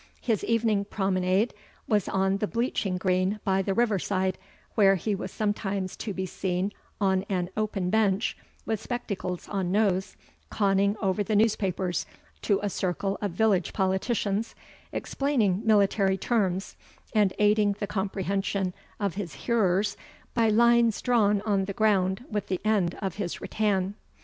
[0.19, 1.53] His evening promenade
[1.87, 4.39] was on the bleaching green by the river side,
[4.73, 8.35] where he was sometimes to be seen on an open bench,
[8.65, 10.17] with spectacles on nose,
[10.49, 12.07] conning over the newspapers
[12.41, 14.55] to a circle of village politicians,
[14.91, 16.75] explaining military terms,
[17.13, 19.97] and aiding the comprehension of his hearers
[20.33, 23.93] by lines drawn on the ground with the end of his rattan.